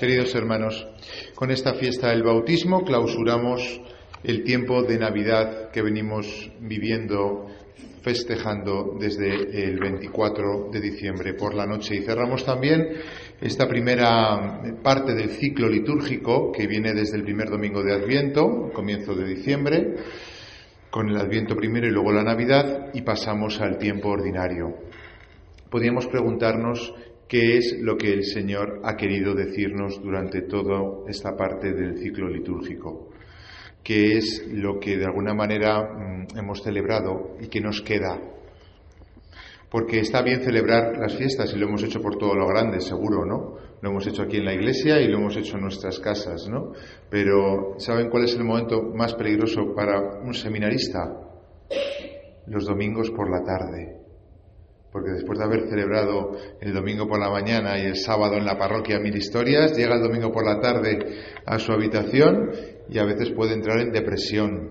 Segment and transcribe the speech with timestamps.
[0.00, 0.88] Queridos hermanos,
[1.34, 3.82] con esta fiesta del bautismo clausuramos
[4.24, 7.48] el tiempo de Navidad que venimos viviendo,
[8.00, 11.96] festejando desde el 24 de diciembre por la noche.
[11.96, 12.88] Y cerramos también
[13.42, 19.14] esta primera parte del ciclo litúrgico que viene desde el primer domingo de Adviento, comienzo
[19.14, 19.96] de diciembre,
[20.90, 24.78] con el Adviento primero y luego la Navidad, y pasamos al tiempo ordinario.
[25.68, 26.94] Podríamos preguntarnos
[27.30, 32.28] qué es lo que el Señor ha querido decirnos durante toda esta parte del ciclo
[32.28, 33.10] litúrgico,
[33.84, 38.20] qué es lo que de alguna manera mm, hemos celebrado y que nos queda.
[39.70, 43.24] Porque está bien celebrar las fiestas y lo hemos hecho por todo lo grande, seguro,
[43.24, 43.54] ¿no?
[43.80, 46.72] Lo hemos hecho aquí en la iglesia y lo hemos hecho en nuestras casas, ¿no?
[47.08, 51.16] Pero ¿saben cuál es el momento más peligroso para un seminarista?
[52.48, 53.99] Los domingos por la tarde
[54.92, 58.58] porque después de haber celebrado el domingo por la mañana y el sábado en la
[58.58, 60.98] parroquia mil historias, llega el domingo por la tarde
[61.46, 62.50] a su habitación
[62.88, 64.70] y a veces puede entrar en depresión,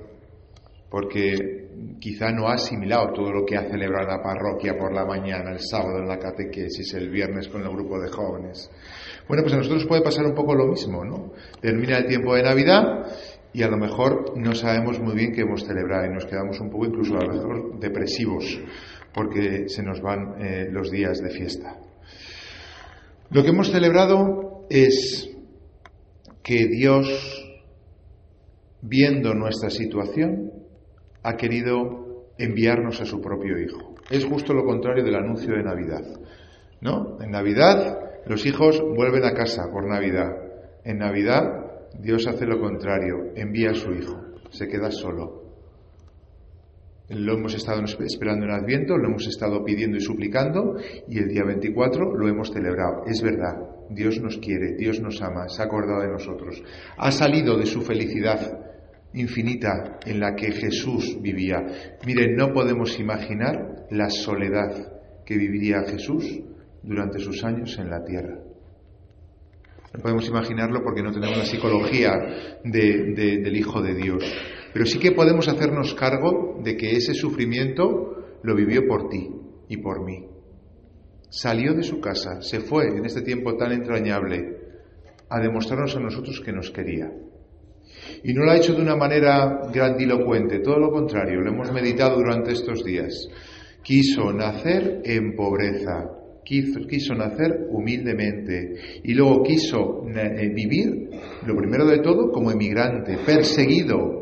[0.89, 5.51] porque quizá no ha asimilado todo lo que ha celebrado la parroquia por la mañana,
[5.51, 8.69] el sábado en la catequesis, el viernes con el grupo de jóvenes.
[9.27, 11.31] Bueno, pues a nosotros puede pasar un poco lo mismo, ¿no?
[11.61, 13.05] Termina el tiempo de Navidad
[13.53, 16.69] y a lo mejor no sabemos muy bien qué hemos celebrado y nos quedamos un
[16.69, 18.59] poco incluso a lo mejor depresivos
[19.13, 21.77] porque se nos van eh, los días de fiesta.
[23.31, 25.29] Lo que hemos celebrado es
[26.43, 27.07] que Dios,
[28.81, 30.51] viendo nuestra situación,
[31.23, 33.95] ha querido enviarnos a su propio Hijo.
[34.09, 36.03] Es justo lo contrario del anuncio de Navidad.
[36.81, 37.17] ¿No?
[37.21, 40.31] En Navidad los hijos vuelven a casa por Navidad.
[40.83, 41.43] En Navidad
[41.99, 44.15] Dios hace lo contrario, envía a su Hijo,
[44.49, 45.48] se queda solo.
[47.09, 50.75] Lo hemos estado esperando en Adviento, lo hemos estado pidiendo y suplicando
[51.07, 53.03] y el día 24 lo hemos celebrado.
[53.07, 53.57] Es verdad,
[53.89, 56.61] Dios nos quiere, Dios nos ama, se ha acordado de nosotros.
[56.97, 58.59] Ha salido de su felicidad
[59.13, 61.65] infinita en la que Jesús vivía.
[62.05, 66.41] Miren, no podemos imaginar la soledad que viviría Jesús
[66.83, 68.37] durante sus años en la tierra.
[69.93, 72.11] No podemos imaginarlo porque no tenemos la psicología
[72.63, 74.23] del Hijo de Dios.
[74.73, 79.29] Pero sí que podemos hacernos cargo de que ese sufrimiento lo vivió por ti
[79.67, 80.25] y por mí.
[81.29, 84.57] Salió de su casa, se fue en este tiempo tan entrañable
[85.29, 87.11] a demostrarnos a nosotros que nos quería.
[88.23, 92.17] Y no lo ha hecho de una manera grandilocuente, todo lo contrario, lo hemos meditado
[92.17, 93.27] durante estos días.
[93.83, 96.09] Quiso nacer en pobreza,
[96.43, 101.09] quiso, nacer humildemente y luego quiso eh, vivir,
[101.45, 104.18] lo primero de todo, como emigrante, perseguido,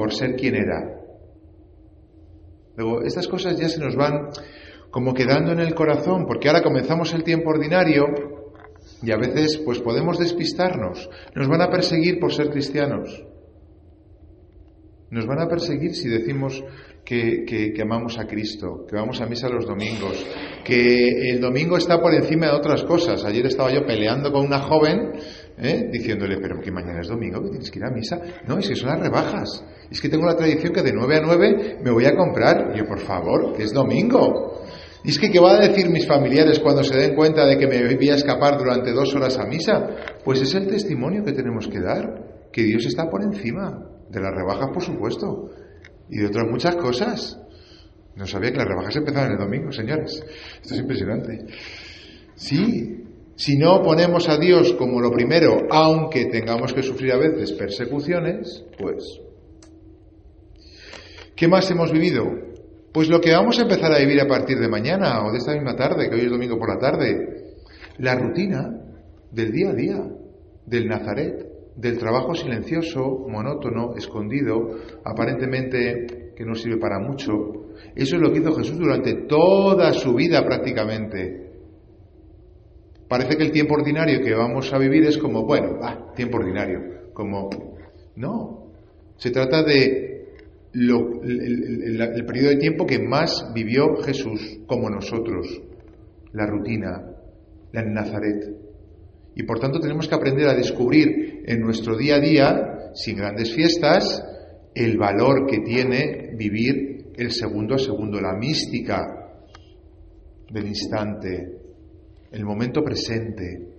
[0.00, 0.98] por ser quien era.
[2.74, 4.30] Luego, estas cosas ya se nos van
[4.90, 8.06] como quedando en el corazón, porque ahora comenzamos el tiempo ordinario
[9.02, 11.10] y a veces pues podemos despistarnos.
[11.34, 13.26] Nos van a perseguir por ser cristianos.
[15.10, 16.64] Nos van a perseguir si decimos
[17.04, 20.24] que, que, amamos a Cristo, que vamos a misa los domingos,
[20.64, 23.22] que el domingo está por encima de otras cosas.
[23.26, 25.12] Ayer estaba yo peleando con una joven
[25.58, 25.88] ¿eh?
[25.92, 28.20] diciéndole, pero que mañana es domingo, que tienes que ir a misa.
[28.46, 29.64] No, es que son las rebajas.
[29.90, 32.72] Es que tengo la tradición que de 9 a 9 me voy a comprar.
[32.74, 34.62] Y yo, por favor, que es domingo.
[35.02, 37.66] Y es que, ¿qué van a decir mis familiares cuando se den cuenta de que
[37.66, 39.88] me voy a escapar durante dos horas a misa?
[40.24, 44.34] Pues es el testimonio que tenemos que dar, que Dios está por encima de las
[44.34, 45.50] rebajas, por supuesto,
[46.10, 47.38] y de otras muchas cosas.
[48.16, 50.22] No sabía que las rebajas empezaban el domingo, señores.
[50.60, 51.46] Esto es impresionante.
[52.34, 53.04] Sí,
[53.40, 58.66] si no ponemos a Dios como lo primero, aunque tengamos que sufrir a veces persecuciones,
[58.78, 59.18] pues...
[61.34, 62.26] ¿Qué más hemos vivido?
[62.92, 65.54] Pues lo que vamos a empezar a vivir a partir de mañana o de esta
[65.54, 67.54] misma tarde, que hoy es domingo por la tarde,
[67.96, 68.78] la rutina
[69.32, 70.02] del día a día,
[70.66, 71.46] del Nazaret,
[71.76, 74.68] del trabajo silencioso, monótono, escondido,
[75.02, 77.32] aparentemente que no sirve para mucho.
[77.96, 81.49] Eso es lo que hizo Jesús durante toda su vida prácticamente.
[83.10, 87.10] Parece que el tiempo ordinario que vamos a vivir es como, bueno, ah, tiempo ordinario,
[87.12, 87.50] como,
[88.14, 88.70] no,
[89.16, 90.28] se trata de
[90.72, 95.60] el, periodo de tiempo que más vivió Jesús como nosotros,
[96.34, 97.02] la rutina,
[97.72, 98.48] la Nazaret.
[99.34, 103.52] Y por tanto tenemos que aprender a descubrir en nuestro día a día, sin grandes
[103.52, 104.24] fiestas,
[104.72, 109.32] el valor que tiene vivir el segundo a segundo, la mística
[110.48, 111.59] del instante,
[112.32, 113.70] el momento presente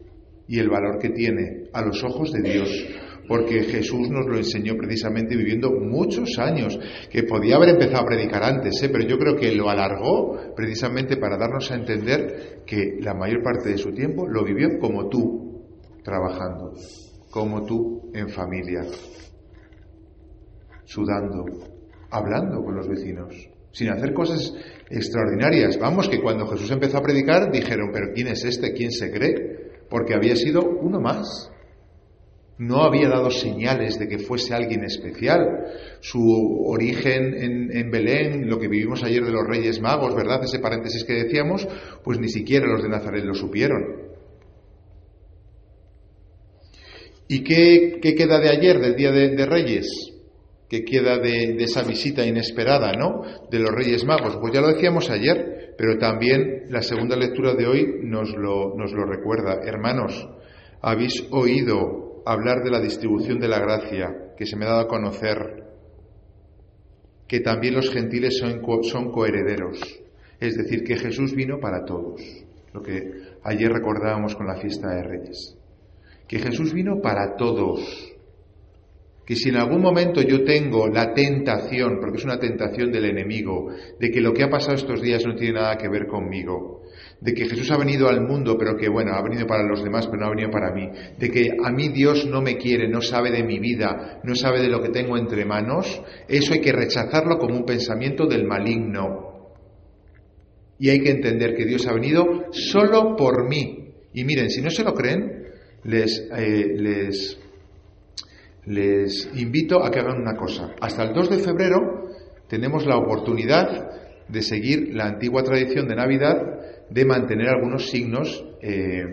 [0.47, 2.69] y el valor que tiene a los ojos de Dios,
[3.27, 6.77] porque Jesús nos lo enseñó precisamente viviendo muchos años,
[7.09, 8.89] que podía haber empezado a predicar antes, ¿eh?
[8.91, 13.69] pero yo creo que lo alargó precisamente para darnos a entender que la mayor parte
[13.69, 15.63] de su tiempo lo vivió como tú,
[16.03, 16.73] trabajando,
[17.29, 18.81] como tú en familia,
[20.83, 21.45] sudando,
[22.09, 23.33] hablando con los vecinos,
[23.71, 24.53] sin hacer cosas
[24.89, 25.77] extraordinarias.
[25.79, 28.73] Vamos, que cuando Jesús empezó a predicar dijeron, pero ¿quién es este?
[28.73, 29.71] ¿Quién se cree?
[29.89, 31.49] Porque había sido uno más.
[32.57, 35.39] No había dado señales de que fuese alguien especial.
[35.99, 36.21] Su
[36.67, 37.33] origen
[37.71, 40.43] en, Belén, lo que vivimos ayer de los Reyes Magos, ¿verdad?
[40.43, 41.67] Ese paréntesis que decíamos,
[42.03, 44.11] pues ni siquiera los de Nazaret lo supieron.
[47.27, 50.10] ¿Y qué, qué queda de ayer, del Día de, de Reyes?
[50.71, 53.23] Que queda de, esa visita inesperada, ¿no?
[53.49, 54.37] De los Reyes Magos.
[54.37, 58.93] Pues ya lo decíamos ayer, pero también la segunda lectura de hoy nos lo, nos
[58.93, 59.59] lo recuerda.
[59.65, 60.29] Hermanos,
[60.81, 64.87] habéis oído hablar de la distribución de la gracia que se me ha dado a
[64.87, 65.65] conocer,
[67.27, 69.77] que también los gentiles son, son coherederos,
[70.39, 72.21] es decir, que Jesús vino para todos,
[72.71, 73.11] lo que
[73.43, 75.57] ayer recordábamos con la fiesta de Reyes,
[76.29, 78.10] que Jesús vino para todos
[79.25, 83.69] que si en algún momento yo tengo la tentación, porque es una tentación del enemigo,
[83.99, 86.83] de que lo que ha pasado estos días no tiene nada que ver conmigo,
[87.19, 90.07] de que Jesús ha venido al mundo, pero que bueno, ha venido para los demás,
[90.07, 90.89] pero no ha venido para mí,
[91.19, 94.59] de que a mí Dios no me quiere, no sabe de mi vida, no sabe
[94.59, 99.29] de lo que tengo entre manos, eso hay que rechazarlo como un pensamiento del maligno.
[100.79, 103.93] Y hay que entender que Dios ha venido solo por mí.
[104.13, 105.43] Y miren, si no se lo creen,
[105.83, 107.39] les, eh, les
[108.65, 110.75] les invito a que hagan una cosa.
[110.79, 111.79] Hasta el 2 de febrero
[112.47, 113.89] tenemos la oportunidad
[114.27, 116.37] de seguir la antigua tradición de Navidad
[116.89, 119.03] de mantener algunos signos eh,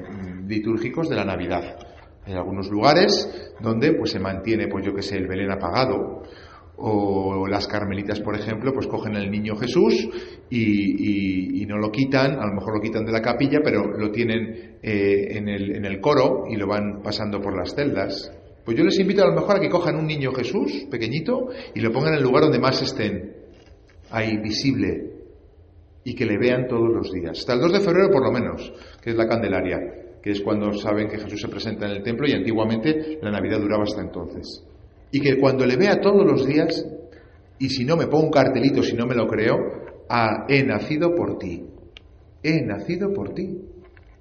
[0.47, 1.79] litúrgicos de la Navidad.
[2.25, 6.23] Hay algunos lugares donde pues se mantiene, pues yo que sé, el Belén apagado,
[6.81, 10.09] o las carmelitas, por ejemplo, pues cogen el niño Jesús
[10.49, 14.79] y, no lo quitan, a lo mejor lo quitan de la capilla, pero lo tienen
[14.83, 18.33] eh, en, el, en el coro y lo van pasando por las celdas.
[18.69, 21.81] Pues yo les invito a lo mejor a que cojan un niño Jesús pequeñito y
[21.81, 23.35] lo pongan en el lugar donde más estén,
[24.11, 25.11] ahí visible,
[26.05, 27.39] y que le vean todos los días.
[27.39, 28.71] Hasta el 2 de febrero por lo menos,
[29.01, 29.79] que es la Candelaria,
[30.23, 33.59] que es cuando saben que Jesús se presenta en el templo y antiguamente la Navidad
[33.59, 34.63] duraba hasta entonces.
[35.13, 36.87] Y que cuando le vea todos los días,
[37.59, 39.57] y si no me pongo un cartelito, si no me lo creo,
[40.11, 41.65] ah, he nacido por ti,
[42.43, 43.63] he nacido por ti.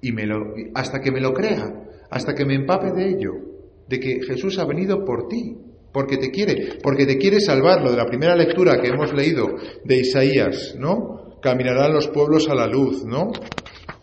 [0.00, 1.70] Y me lo, hasta que me lo crea,
[2.08, 3.57] hasta que me empape de ello
[3.88, 5.56] de que Jesús ha venido por ti,
[5.92, 7.82] porque te quiere, porque te quiere salvar.
[7.82, 9.48] Lo de la primera lectura que hemos leído
[9.84, 11.38] de Isaías, ¿no?
[11.40, 13.30] Caminarán los pueblos a la luz, ¿no?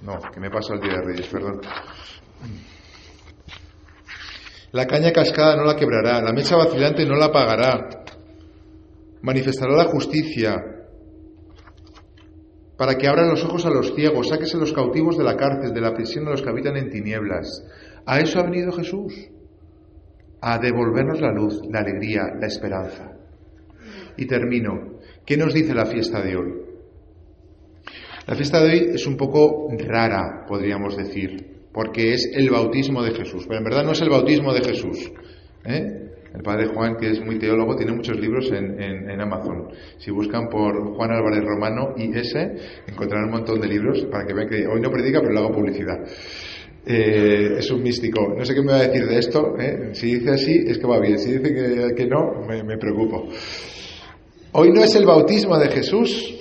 [0.01, 1.61] No, que me pasa el día de Reyes, perdón.
[4.71, 8.03] La caña cascada no la quebrará, la mecha vacilante no la apagará.
[9.21, 10.55] Manifestará la justicia
[12.77, 15.79] para que abran los ojos a los ciegos, sáquese los cautivos de la cárcel, de
[15.79, 17.63] la prisión de los que habitan en tinieblas.
[18.05, 19.13] A eso ha venido Jesús
[20.47, 23.12] a devolvernos la luz, la alegría, la esperanza.
[24.15, 25.00] Y termino.
[25.25, 26.53] ¿Qué nos dice la fiesta de hoy?
[28.27, 33.15] La fiesta de hoy es un poco rara, podríamos decir, porque es el bautismo de
[33.15, 33.45] Jesús.
[33.47, 35.12] Pero en verdad no es el bautismo de Jesús.
[35.65, 36.12] ¿eh?
[36.36, 39.69] El padre Juan, que es muy teólogo, tiene muchos libros en, Amazon.
[39.97, 42.56] Si buscan por Juan Álvarez Romano y ese,
[42.86, 45.51] encontrarán un montón de libros para que vean que hoy no predica, pero le hago
[45.51, 46.06] publicidad.
[46.85, 48.35] Eh, es un místico.
[48.37, 49.55] No sé qué me va a decir de esto.
[49.59, 49.89] ¿eh?
[49.93, 51.18] Si dice así, es que va bien.
[51.18, 53.27] Si dice que, no, me, me preocupo.
[54.51, 56.33] Hoy no es el bautismo de Jesús,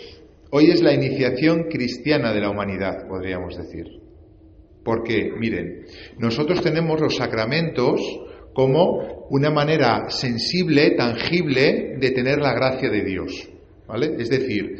[0.50, 3.86] hoy es la iniciación cristiana de la humanidad, podríamos decir.
[4.84, 5.86] Porque, miren,
[6.18, 8.00] nosotros tenemos los sacramentos
[8.52, 13.48] como una manera sensible, tangible, de tener la gracia de Dios.
[13.88, 14.14] ¿Vale?
[14.18, 14.78] Es decir,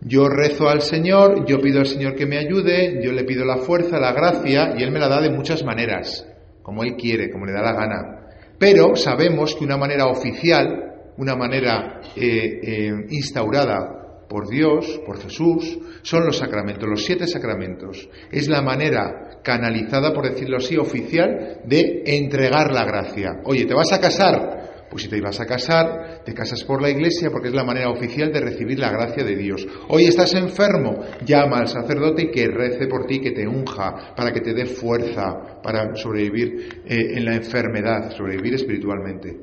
[0.00, 3.58] yo rezo al Señor, yo pido al Señor que me ayude, yo le pido la
[3.58, 6.26] fuerza, la gracia, y Él me la da de muchas maneras,
[6.62, 8.18] como Él quiere, como le da la gana.
[8.58, 15.78] Pero sabemos que una manera oficial, una manera eh, eh, instaurada por Dios, por Jesús,
[16.02, 18.08] son los sacramentos, los siete sacramentos.
[18.30, 23.40] Es la manera canalizada, por decirlo así, oficial de entregar la gracia.
[23.44, 24.67] Oye, ¿te vas a casar?
[24.90, 27.90] Pues si te ibas a casar, te casas por la iglesia porque es la manera
[27.90, 29.66] oficial de recibir la gracia de Dios.
[29.88, 34.32] Hoy estás enfermo, llama al sacerdote y que rece por ti, que te unja, para
[34.32, 39.36] que te dé fuerza para sobrevivir eh, en la enfermedad, sobrevivir espiritualmente.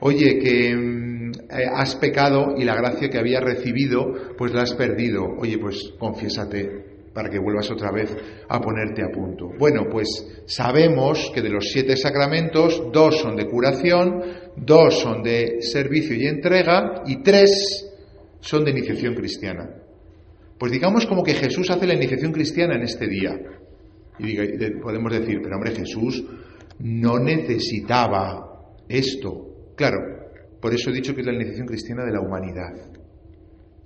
[0.00, 4.74] Oye, que mm, eh, has pecado y la gracia que habías recibido, pues la has
[4.74, 5.24] perdido.
[5.38, 8.16] Oye, pues confiésate, para que vuelvas otra vez
[8.48, 9.50] a ponerte a punto.
[9.58, 14.22] Bueno, pues sabemos que de los siete sacramentos, dos son de curación,
[14.56, 17.88] dos son de servicio y entrega y tres
[18.40, 19.68] son de iniciación cristiana.
[20.58, 23.36] Pues digamos como que Jesús hace la iniciación cristiana en este día.
[24.18, 24.36] Y
[24.80, 26.22] podemos decir, pero hombre Jesús,
[26.78, 29.72] no necesitaba esto.
[29.74, 29.98] Claro,
[30.60, 32.74] por eso he dicho que es la iniciación cristiana de la humanidad.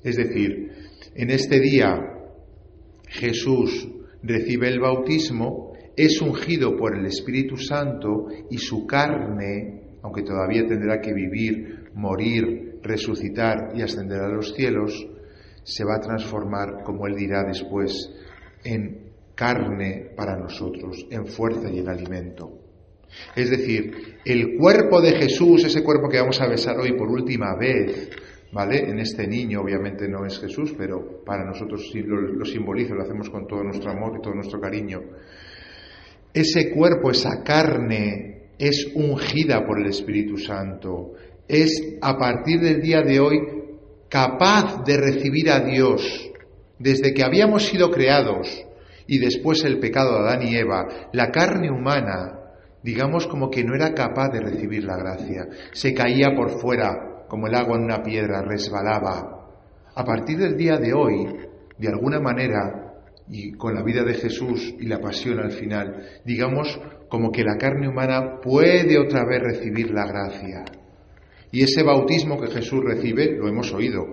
[0.03, 0.73] Es decir,
[1.15, 2.14] en este día
[3.15, 3.89] Jesús
[4.23, 11.01] recibe el bautismo, es ungido por el Espíritu Santo y su carne, aunque todavía tendrá
[11.01, 15.07] que vivir, morir, resucitar y ascender a los cielos,
[15.63, 18.11] se va a transformar, como él dirá después,
[18.65, 22.59] en carne para nosotros, en fuerza y en alimento.
[23.37, 27.57] Es decir, el cuerpo de Jesús, ese cuerpo que vamos a besar hoy por última
[27.57, 28.11] vez,
[28.55, 28.89] ¿vale?
[28.89, 33.29] En este niño obviamente no es Jesús, pero para nosotros lo, lo simboliza, lo hacemos
[33.29, 35.03] con todo nuestro amor y todo nuestro cariño.
[36.33, 41.15] Ese cuerpo, esa carne, es ungida por el Espíritu Santo,
[41.49, 43.39] es a partir del día de hoy
[44.09, 46.31] capaz de recibir a Dios.
[46.79, 48.65] Desde que habíamos sido creados
[49.07, 52.41] y después el pecado de Adán y Eva, la carne humana
[52.85, 55.49] digamos como que no era capaz de recibir la gracia.
[55.73, 59.49] Se caía por fuera, como el agua en una piedra, resbalaba.
[59.93, 61.27] A partir del día de hoy,
[61.77, 62.95] de alguna manera,
[63.29, 67.57] y con la vida de Jesús y la pasión al final, digamos como que la
[67.57, 70.65] carne humana puede otra vez recibir la gracia.
[71.51, 74.05] Y ese bautismo que Jesús recibe, lo hemos oído,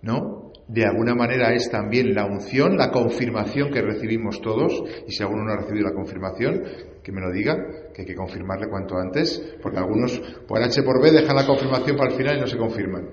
[0.00, 0.43] ¿no?
[0.66, 5.44] De alguna manera es también la unción, la confirmación que recibimos todos, y si alguno
[5.44, 6.62] no ha recibido la confirmación,
[7.02, 7.54] que me lo diga,
[7.94, 10.18] que hay que confirmarle cuanto antes, porque algunos
[10.48, 13.10] por H por B dejan la confirmación para el final y no se confirman.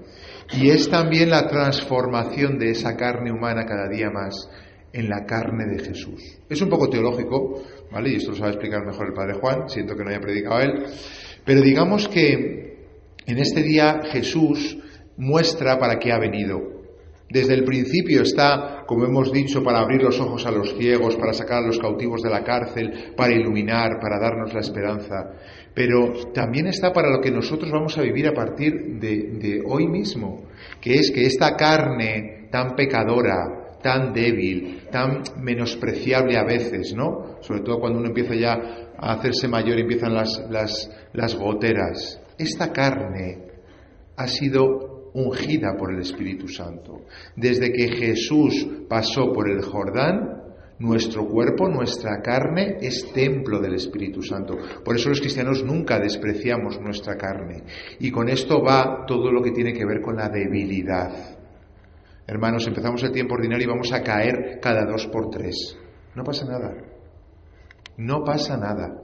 [0.53, 4.49] Y es también la transformación de esa carne humana cada día más
[4.93, 6.39] en la carne de Jesús.
[6.49, 8.11] Es un poco teológico, ¿vale?
[8.11, 10.85] Y esto lo sabe explicar mejor el Padre Juan, siento que no haya predicado él,
[11.45, 12.87] pero digamos que
[13.25, 14.77] en este día Jesús
[15.17, 16.80] muestra para qué ha venido.
[17.31, 21.31] Desde el principio está, como hemos dicho, para abrir los ojos a los ciegos, para
[21.31, 25.31] sacar a los cautivos de la cárcel, para iluminar, para darnos la esperanza.
[25.73, 30.43] Pero también está para lo que nosotros vamos a vivir a partir de, hoy mismo,
[30.81, 37.37] que es que esta carne tan pecadora, tan débil, tan menospreciable a veces, ¿no?
[37.39, 42.21] Sobre todo cuando uno empieza ya a hacerse mayor y empiezan las, las, las goteras.
[42.37, 43.37] Esta carne
[44.17, 47.01] ha sido ungida por el Espíritu Santo.
[47.35, 50.41] Desde que Jesús pasó por el Jordán,
[50.79, 54.57] nuestro cuerpo, nuestra carne es templo del Espíritu Santo.
[54.83, 57.63] Por eso los cristianos nunca despreciamos nuestra carne.
[57.99, 61.37] Y con esto va todo lo que tiene que ver con la debilidad.
[62.25, 65.77] Hermanos, empezamos el tiempo ordinario y vamos a caer cada dos por tres.
[66.15, 66.73] No pasa nada.
[67.97, 69.01] No pasa nada.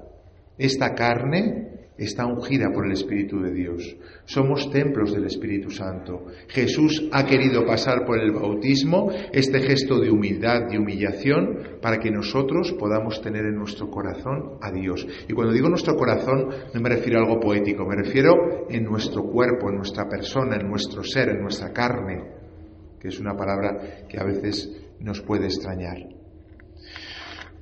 [0.58, 3.98] Esta carne está ungida por el Espíritu de Dios.
[4.26, 6.26] Somos templos del Espíritu Santo.
[6.48, 12.12] Jesús ha querido pasar por el bautismo, este gesto de humildad y humillación, para que
[12.12, 15.08] nosotros podamos tener en nuestro corazón a Dios.
[15.28, 19.24] Y cuando digo nuestro corazón, no me refiero a algo poético, me refiero en nuestro
[19.24, 22.24] cuerpo, en nuestra persona, en nuestro ser, en nuestra carne,
[23.00, 26.17] que es una palabra que a veces nos puede extrañar.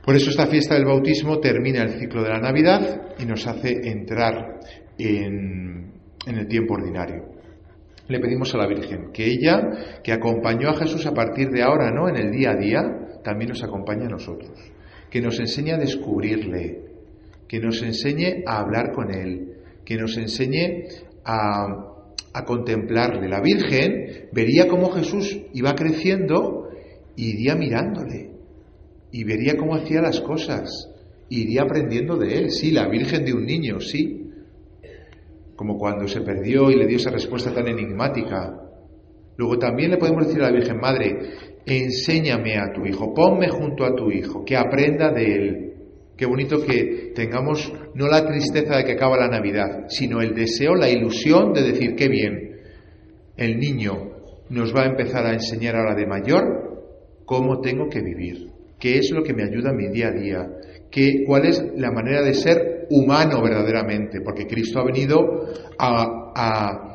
[0.05, 3.89] Por eso esta fiesta del bautismo termina el ciclo de la Navidad y nos hace
[3.89, 4.59] entrar
[4.99, 5.93] en,
[6.27, 7.25] el tiempo ordinario.
[8.07, 11.89] Le pedimos a la Virgen que ella, que acompañó a Jesús a partir de ahora,
[11.89, 12.07] ¿no?
[12.07, 12.81] En el día a día,
[13.23, 14.51] también nos acompañe a nosotros.
[15.09, 16.81] Que nos enseñe a descubrirle,
[17.47, 20.83] que nos enseñe a hablar con Él, que nos enseñe
[21.25, 21.65] a,
[22.31, 23.27] a contemplarle.
[23.27, 26.69] La Virgen vería cómo Jesús iba creciendo
[27.15, 28.34] y iría mirándole
[29.15, 30.91] y vería cómo hacía las cosas,
[31.29, 34.29] iría aprendiendo de él, sí, la Virgen de un niño, sí,
[35.55, 38.59] como cuando se perdió y le dio esa respuesta tan enigmática.
[39.37, 41.17] Luego también le podemos decir a la Virgen Madre,
[41.65, 45.73] enséñame a tu hijo, ponme junto a tu hijo, que aprenda de él.
[46.17, 50.75] Qué bonito que tengamos no la tristeza de que acaba la Navidad, sino el deseo,
[50.75, 52.57] la ilusión de decir, qué bien,
[53.37, 54.11] el niño
[54.49, 56.83] nos va a empezar a enseñar ahora de mayor
[57.23, 58.54] cómo tengo que vivir
[58.85, 60.47] qué es lo que me ayuda en mi día a día,
[60.91, 65.49] ¿Qué, cuál es la manera de ser humano verdaderamente, porque Cristo ha venido
[65.79, 66.91] a,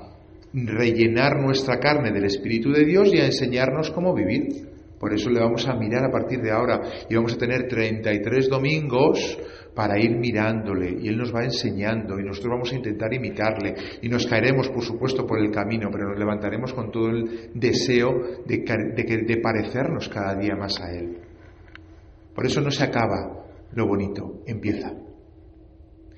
[0.52, 4.68] rellenar nuestra carne del Espíritu de Dios y a enseñarnos cómo vivir.
[5.00, 8.48] Por eso le vamos a mirar a partir de ahora y vamos a tener 33
[8.48, 9.38] domingos
[9.74, 14.08] para ir mirándole y Él nos va enseñando y nosotros vamos a intentar imitarle y
[14.08, 18.12] nos caeremos, por supuesto, por el camino, pero nos levantaremos con todo el deseo
[18.46, 21.29] de, de, de parecernos cada día más a Él.
[22.34, 24.92] Por eso no se acaba lo bonito, empieza.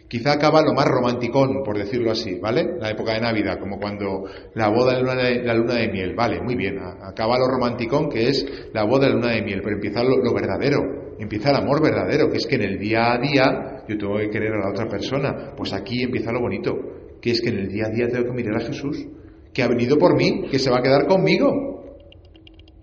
[0.09, 2.77] Quizá acaba lo más romanticón, por decirlo así, ¿vale?
[2.79, 6.55] La época de Navidad, como cuando la boda de la luna de, miel, vale, muy
[6.55, 6.79] bien.
[6.79, 10.19] Acaba lo romanticón, que es la boda de la luna de miel, pero empieza lo,
[10.19, 13.97] lo verdadero, empieza el amor verdadero, que es que en el día a día yo
[13.97, 15.55] tengo que querer a la otra persona.
[15.57, 16.75] Pues aquí empieza lo bonito,
[17.23, 19.07] que es que en el día a día tengo que mirar a Jesús,
[19.55, 21.97] que ha venido por mí, que se va a quedar conmigo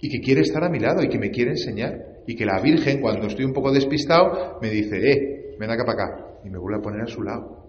[0.02, 2.09] y que quiere estar a mi lado y que me quiere enseñar.
[2.30, 6.04] Y que la Virgen, cuando estoy un poco despistado, me dice, eh, ven acá para
[6.04, 6.26] acá.
[6.46, 7.66] Y me vuelve a poner a su lado.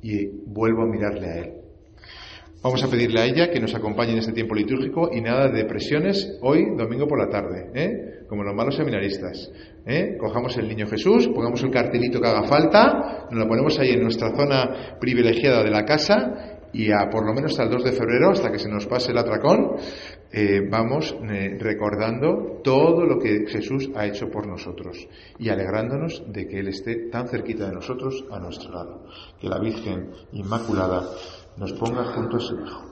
[0.00, 1.52] Y vuelvo a mirarle a él.
[2.62, 5.64] Vamos a pedirle a ella que nos acompañe en este tiempo litúrgico y nada de
[5.64, 8.24] depresiones hoy, domingo por la tarde, ¿eh?
[8.26, 9.52] como los malos seminaristas.
[9.84, 10.16] ¿eh?
[10.18, 14.02] Cojamos el niño Jesús, pongamos el cartelito que haga falta, nos lo ponemos ahí en
[14.02, 17.92] nuestra zona privilegiada de la casa y a por lo menos hasta el 2 de
[17.92, 19.76] febrero, hasta que se nos pase el atracón,
[20.32, 25.06] eh, vamos eh, recordando todo lo que Jesús ha hecho por nosotros
[25.38, 29.06] y alegrándonos de que Él esté tan cerquita de nosotros a nuestro lado.
[29.38, 31.06] Que la Virgen Inmaculada
[31.58, 32.91] nos ponga junto a su Hijo.